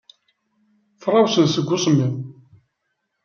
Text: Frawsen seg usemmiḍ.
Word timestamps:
Frawsen 1.01 1.47
seg 1.49 1.67
usemmiḍ. 1.75 2.13